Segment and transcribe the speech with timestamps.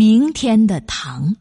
[0.00, 1.36] 明天的糖。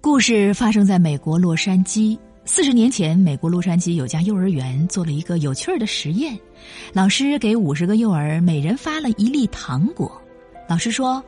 [0.00, 2.16] 故事发生在美国洛杉矶。
[2.44, 6.38] 四十年前，美国洛杉矶有家幼儿园做了一个有趣儿的实验，
[6.92, 10.22] 老师给五十个幼儿每人发了一粒糖果。
[10.68, 11.20] 老师说，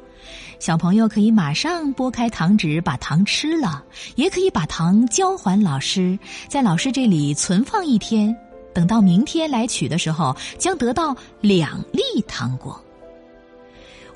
[0.60, 6.16] 小朋友可以马上剥开糖纸把糖吃了，也可以把糖交还老师，
[6.48, 8.32] 在老师这里存放一天，
[8.72, 12.80] 等到明天来取的时候，将得到两粒糖果。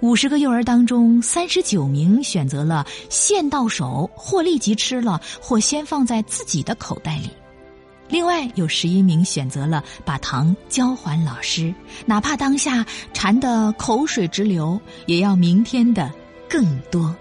[0.00, 7.30] 五十个幼儿当中，三十九名选择了现到手，或立即吃了，或先放在自己的口袋里；
[8.08, 12.84] 另外有十一名选择了把糖交还老师，哪怕当下
[13.14, 16.12] 馋得口水直流，也要明天的
[16.48, 17.14] 更多。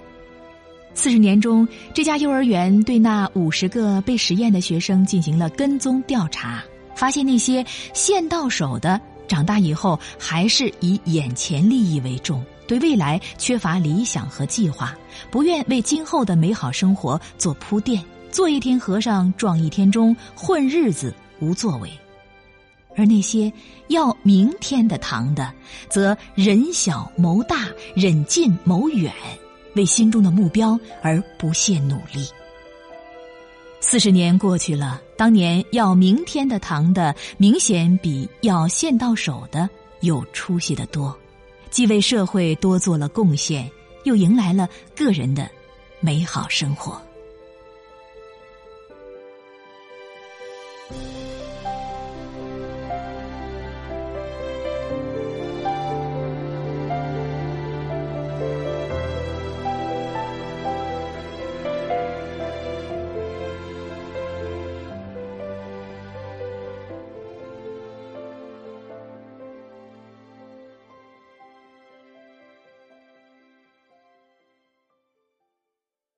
[0.93, 6.61] 四十年中，这家幼儿园对那五十个被实验的学生进行了跟踪调查，
[6.93, 8.99] 发现那些现到手的，
[9.29, 12.43] 长大以后还是以眼前利益为重。
[12.67, 14.95] 对未来缺乏理想和计划，
[15.29, 21.89] 不愿为今后的美好生活做铺垫，做一天和尚撞一天钟，混日子无作为；
[22.95, 23.51] 而那些
[23.87, 25.51] 要明天的糖的，
[25.89, 29.13] 则人小谋大，忍近谋远，
[29.75, 32.27] 为心中的目标而不懈努力。
[33.81, 39.69] 四十年过去了，当年要明天的糖的，明显比要现到手的
[39.99, 41.15] 有出息的多。
[41.69, 43.69] 既为社会多做了贡献
[44.03, 45.49] 又迎来了个人的
[45.99, 47.01] 美好生活。